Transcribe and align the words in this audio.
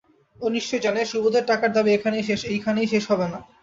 ও 0.35 0.55
নিশ্চয় 0.55 0.81
জানে, 0.85 1.01
সুবোধের 1.11 1.45
টাকার 1.51 1.71
দাবি 1.73 1.89
এইখানেই 2.47 2.87
শেষ 2.91 3.03
হবে 3.11 3.27
না। 3.33 3.39